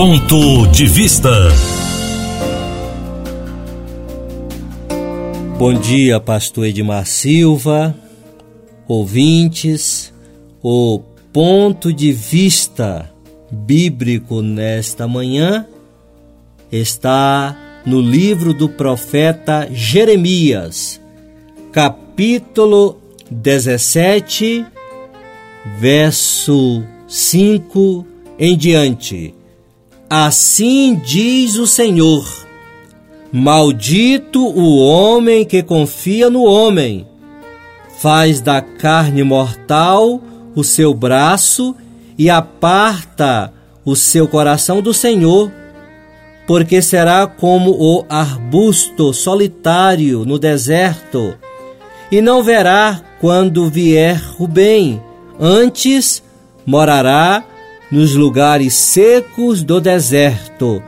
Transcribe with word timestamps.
Ponto 0.00 0.64
de 0.68 0.86
Vista. 0.86 1.28
Bom 5.58 5.74
dia, 5.74 6.20
pastor 6.20 6.66
Edmar 6.66 7.04
Silva, 7.04 7.96
ouvintes. 8.86 10.14
O 10.62 11.00
ponto 11.32 11.92
de 11.92 12.12
vista 12.12 13.12
bíblico 13.50 14.40
nesta 14.40 15.08
manhã 15.08 15.66
está 16.70 17.82
no 17.84 18.00
livro 18.00 18.54
do 18.54 18.68
profeta 18.68 19.66
Jeremias, 19.68 21.00
capítulo 21.72 23.02
17, 23.32 24.64
verso 25.80 26.84
5 27.08 28.06
em 28.38 28.56
diante. 28.56 29.37
Assim 30.10 30.94
diz 30.94 31.56
o 31.56 31.66
Senhor: 31.66 32.26
Maldito 33.30 34.42
o 34.42 34.78
homem 34.78 35.44
que 35.44 35.62
confia 35.62 36.30
no 36.30 36.44
homem, 36.44 37.06
faz 37.98 38.40
da 38.40 38.62
carne 38.62 39.22
mortal 39.22 40.18
o 40.54 40.64
seu 40.64 40.94
braço 40.94 41.76
e 42.16 42.30
aparta 42.30 43.52
o 43.84 43.94
seu 43.94 44.26
coração 44.26 44.80
do 44.80 44.94
Senhor, 44.94 45.52
porque 46.46 46.80
será 46.80 47.26
como 47.26 47.72
o 47.72 48.06
arbusto 48.08 49.12
solitário 49.12 50.24
no 50.24 50.38
deserto, 50.38 51.34
e 52.10 52.22
não 52.22 52.42
verá 52.42 53.02
quando 53.20 53.68
vier 53.68 54.22
o 54.38 54.48
bem, 54.48 55.02
antes 55.38 56.22
morará 56.64 57.44
nos 57.90 58.14
lugares 58.14 58.74
secos 58.74 59.62
do 59.62 59.80
deserto, 59.80 60.82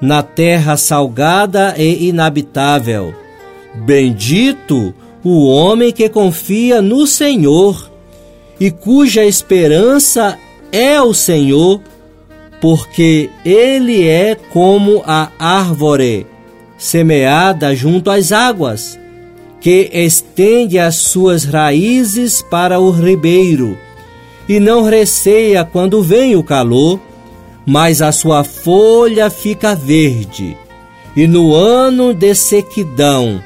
na 0.00 0.22
terra 0.22 0.76
salgada 0.76 1.74
e 1.78 2.08
inabitável. 2.08 3.14
Bendito 3.74 4.94
o 5.24 5.46
homem 5.46 5.92
que 5.92 6.08
confia 6.08 6.82
no 6.82 7.06
Senhor 7.06 7.90
e 8.60 8.70
cuja 8.70 9.24
esperança 9.24 10.38
é 10.70 11.00
o 11.00 11.14
Senhor, 11.14 11.80
porque 12.60 13.30
ele 13.44 14.06
é 14.06 14.34
como 14.34 15.02
a 15.06 15.30
árvore 15.38 16.26
semeada 16.76 17.74
junto 17.74 18.10
às 18.10 18.32
águas, 18.32 18.98
que 19.60 19.88
estende 19.92 20.78
as 20.78 20.96
suas 20.96 21.44
raízes 21.44 22.42
para 22.42 22.80
o 22.80 22.90
ribeiro 22.90 23.78
e 24.52 24.60
não 24.60 24.82
receia 24.82 25.64
quando 25.64 26.02
vem 26.02 26.36
o 26.36 26.42
calor, 26.42 27.00
mas 27.64 28.02
a 28.02 28.12
sua 28.12 28.44
folha 28.44 29.30
fica 29.30 29.74
verde, 29.74 30.58
e 31.16 31.26
no 31.26 31.54
ano 31.54 32.12
de 32.12 32.34
sequidão 32.34 33.42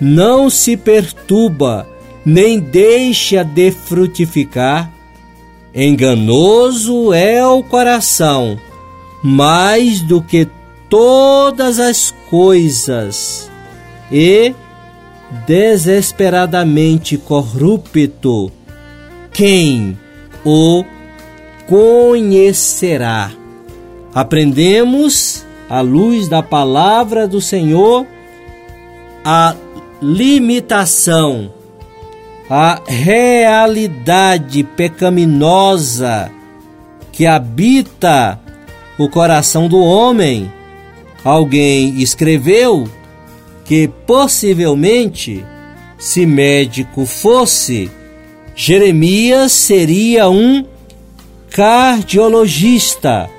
não 0.00 0.48
se 0.48 0.74
perturba, 0.74 1.86
nem 2.24 2.58
deixa 2.58 3.44
de 3.44 3.70
frutificar. 3.70 4.90
Enganoso 5.74 7.12
é 7.12 7.46
o 7.46 7.62
coração, 7.62 8.58
mais 9.22 10.00
do 10.00 10.22
que 10.22 10.48
todas 10.88 11.78
as 11.78 12.14
coisas, 12.30 13.50
e 14.10 14.54
desesperadamente 15.46 17.18
corrupto. 17.18 18.50
Quem 19.30 19.98
o 20.44 20.84
conhecerá. 21.66 23.30
Aprendemos, 24.14 25.44
à 25.68 25.80
luz 25.80 26.28
da 26.28 26.42
palavra 26.42 27.28
do 27.28 27.40
Senhor, 27.40 28.06
a 29.24 29.54
limitação, 30.00 31.52
a 32.48 32.80
realidade 32.86 34.64
pecaminosa 34.64 36.30
que 37.12 37.26
habita 37.26 38.40
o 38.96 39.08
coração 39.08 39.68
do 39.68 39.78
homem. 39.78 40.50
Alguém 41.24 42.00
escreveu 42.00 42.88
que 43.64 43.88
possivelmente, 44.06 45.44
se 45.98 46.24
médico 46.24 47.04
fosse, 47.04 47.90
Jeremias 48.60 49.52
seria 49.52 50.28
um 50.28 50.66
cardiologista. 51.48 53.30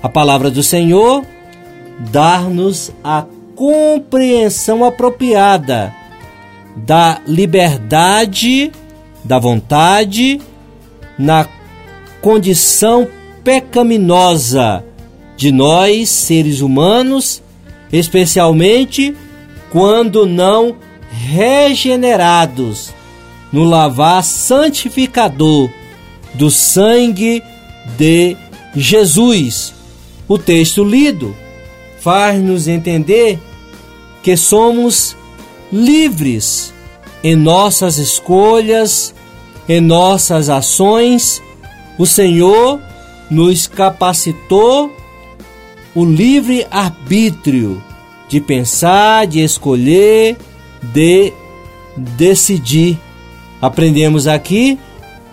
A 0.00 0.08
palavra 0.08 0.52
do 0.52 0.62
Senhor 0.62 1.26
dar-nos 2.12 2.92
a 3.02 3.24
compreensão 3.56 4.84
apropriada 4.84 5.92
da 6.76 7.20
liberdade, 7.26 8.70
da 9.24 9.40
vontade, 9.40 10.40
na 11.18 11.48
condição 12.22 13.08
pecaminosa 13.42 14.84
de 15.36 15.50
nós, 15.50 16.08
seres 16.08 16.60
humanos, 16.60 17.42
especialmente 17.92 19.12
quando 19.72 20.24
não 20.24 20.76
regenerados 21.10 22.94
no 23.56 23.64
lavar 23.64 24.22
santificador 24.22 25.70
do 26.34 26.50
sangue 26.50 27.42
de 27.96 28.36
Jesus. 28.74 29.72
O 30.28 30.36
texto 30.36 30.84
lido 30.84 31.34
faz-nos 32.00 32.68
entender 32.68 33.38
que 34.22 34.36
somos 34.36 35.16
livres 35.72 36.74
em 37.24 37.34
nossas 37.34 37.96
escolhas, 37.96 39.14
em 39.66 39.80
nossas 39.80 40.50
ações. 40.50 41.40
O 41.98 42.04
Senhor 42.04 42.78
nos 43.30 43.66
capacitou 43.66 44.94
o 45.94 46.04
livre 46.04 46.66
arbítrio 46.70 47.82
de 48.28 48.38
pensar, 48.38 49.26
de 49.26 49.40
escolher, 49.42 50.36
de 50.92 51.32
decidir. 51.96 53.05
Aprendemos 53.60 54.26
aqui 54.26 54.78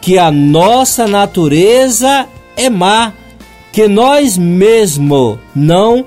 que 0.01 0.17
a 0.17 0.31
nossa 0.31 1.07
natureza 1.07 2.28
é 2.56 2.69
má, 2.69 3.13
que 3.72 3.88
nós 3.88 4.38
mesmo 4.38 5.39
não 5.56 6.06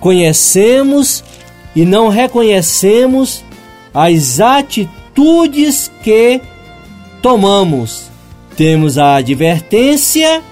conhecemos 0.00 1.24
e 1.74 1.84
não 1.84 2.08
reconhecemos 2.08 3.44
as 3.92 4.40
atitudes 4.40 5.90
que 6.02 6.40
tomamos. 7.22 8.10
Temos 8.56 8.98
a 8.98 9.16
advertência 9.16 10.42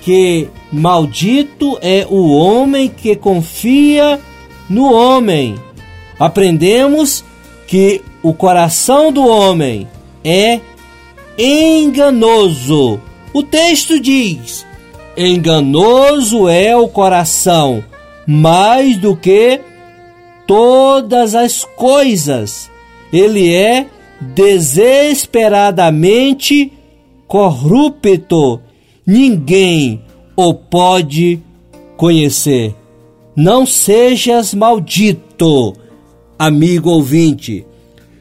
que 0.00 0.48
maldito 0.72 1.78
é 1.82 2.06
o 2.08 2.32
homem 2.32 2.88
que 2.88 3.14
confia 3.16 4.18
no 4.68 4.92
homem. 4.92 5.56
Aprendemos 6.18 7.24
que 7.66 8.02
o 8.22 8.32
coração 8.32 9.12
do 9.12 9.26
homem 9.26 9.88
é 10.24 10.60
enganoso. 11.38 13.00
O 13.32 13.40
texto 13.42 14.00
diz: 14.00 14.66
enganoso 15.16 16.48
é 16.48 16.76
o 16.76 16.88
coração 16.88 17.84
mais 18.26 18.96
do 18.96 19.14
que 19.16 19.60
todas 20.46 21.34
as 21.34 21.64
coisas. 21.64 22.70
Ele 23.12 23.52
é 23.54 23.86
desesperadamente 24.20 26.72
corrupto. 27.26 28.60
Ninguém 29.06 30.02
o 30.36 30.52
pode 30.54 31.40
conhecer. 31.96 32.74
Não 33.34 33.64
sejas 33.64 34.52
maldito, 34.54 35.74
amigo 36.38 36.90
ouvinte 36.90 37.64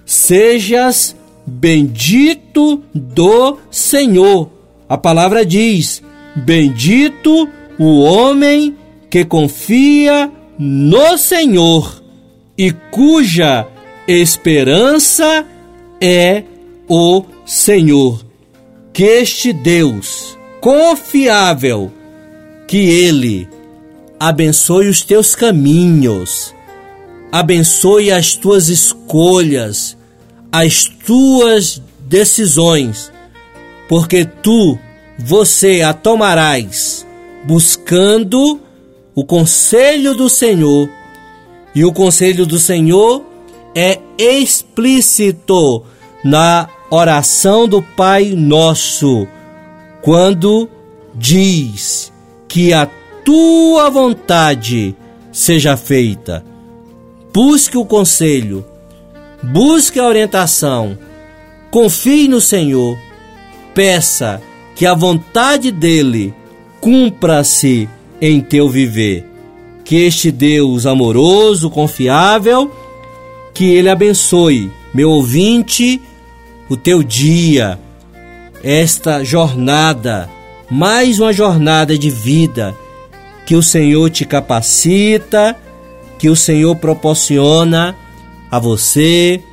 sejas 0.10 1.16
bendito 1.50 2.84
do 2.94 3.57
Senhor. 3.72 4.50
A 4.88 4.98
palavra 4.98 5.46
diz: 5.46 6.01
Bendito 6.36 7.50
o 7.78 8.01
homem 8.01 8.75
que 9.10 9.25
confia 9.25 10.31
no 10.57 11.18
Senhor 11.18 12.04
e 12.57 12.72
cuja 12.92 13.68
esperança 14.07 15.46
é 16.00 16.44
o 16.88 17.24
Senhor. 17.46 18.25
Que 18.94 19.04
este 19.04 19.54
Deus 19.54 20.38
confiável, 20.60 21.92
que 22.68 22.78
Ele 22.78 23.48
abençoe 24.19 24.90
os 24.90 25.02
teus 25.02 25.34
caminhos, 25.34 26.54
abençoe 27.31 28.12
as 28.12 28.36
tuas 28.36 28.68
escolhas, 28.68 29.98
as 30.51 30.86
tuas 30.86 31.81
decisões, 32.00 33.12
porque 33.88 34.25
tu, 34.25 34.78
você 35.18 35.81
a 35.81 35.94
tomarás 35.94 37.06
buscando 37.46 38.60
o 39.16 39.24
conselho 39.24 40.16
do 40.16 40.30
Senhor. 40.30 40.90
E 41.74 41.86
o 41.86 41.94
conselho 41.94 42.46
do 42.46 42.60
Senhor 42.60 43.24
é 43.75 44.00
explícito 44.18 45.84
na 46.24 46.68
oração 46.90 47.68
do 47.68 47.81
Pai 47.81 48.34
Nosso, 48.36 49.28
quando 50.02 50.69
diz 51.13 52.12
que 52.48 52.74
a 52.74 52.90
tua 53.24 53.90
vontade 53.90 54.95
seja 55.31 55.78
feita. 55.78 56.44
Busque 57.34 57.78
o 57.78 57.86
conselho, 57.86 58.66
busque 59.41 60.00
a 60.00 60.06
orientação, 60.06 60.97
confie 61.71 62.27
no 62.27 62.41
Senhor, 62.41 62.97
peça 63.74 64.41
que 64.75 64.86
a 64.86 64.94
vontade 64.94 65.71
dele 65.71 66.33
cumpra-se 66.80 67.89
em 68.21 68.41
teu 68.41 68.69
viver. 68.69 69.25
Que 69.83 69.97
este 70.03 70.31
Deus 70.31 70.86
amoroso, 70.86 71.69
confiável, 71.69 72.71
que 73.53 73.65
ele 73.65 73.89
abençoe, 73.89 74.71
meu 74.94 75.09
ouvinte, 75.09 76.01
o 76.69 76.77
teu 76.77 77.01
dia, 77.01 77.80
esta 78.63 79.24
jornada, 79.24 80.30
mais 80.69 81.19
uma 81.19 81.33
jornada 81.33 81.97
de 81.97 82.09
vida, 82.09 82.75
que 83.45 83.56
o 83.56 83.63
Senhor 83.63 84.09
te 84.12 84.25
capacita, 84.25 85.56
que 86.19 86.30
o 86.30 86.35
Senhor 86.35 86.75
proporciona 86.75 87.95
a 88.51 88.60
você, 88.60 89.44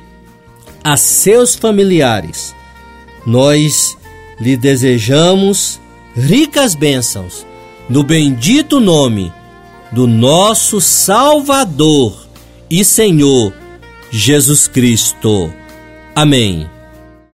a 0.83 0.95
seus 0.97 1.55
familiares. 1.55 2.55
Nós 3.25 3.97
lhe 4.39 4.55
desejamos 4.55 5.79
ricas 6.15 6.75
bênçãos 6.75 7.45
no 7.89 8.03
bendito 8.03 8.79
nome 8.79 9.31
do 9.91 10.07
nosso 10.07 10.81
Salvador 10.81 12.27
e 12.69 12.83
Senhor 12.83 13.53
Jesus 14.11 14.67
Cristo. 14.67 15.51
Amém. 16.15 16.69